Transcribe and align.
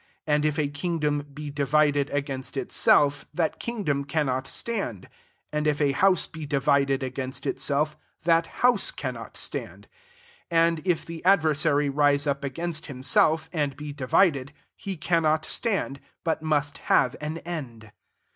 24 0.25 0.33
And 0.35 0.45
if 0.45 0.57
a 0.57 0.67
kingdom 0.67 1.27
be 1.31 1.51
divided 1.51 2.09
against 2.09 2.57
it 2.57 2.71
self 2.71 3.27
that 3.35 3.59
kingdom 3.59 4.03
cannot 4.03 4.47
stand 4.47 5.01
25 5.11 5.11
And 5.53 5.67
if 5.67 5.79
a 5.79 5.91
house 5.91 6.25
be 6.25 6.47
divided 6.47 7.03
against 7.03 7.45
itself, 7.45 7.95
that 8.23 8.47
house 8.65 8.89
can 8.89 9.13
not 9.13 9.37
stand: 9.37 9.87
^6 10.45 10.45
and 10.49 10.81
if 10.85 11.05
the 11.05 11.23
adver 11.23 11.53
sary 11.53 11.87
rise 11.89 12.25
up 12.25 12.43
against 12.43 12.87
himself, 12.87 13.47
and 13.53 13.77
be 13.77 13.93
divided, 13.93 14.53
he 14.75 14.97
cannot 14.97 15.45
stand; 15.45 15.99
but 16.23 16.41
must 16.41 16.79
have 16.79 17.15
an 17.21 17.37
end. 17.37 17.91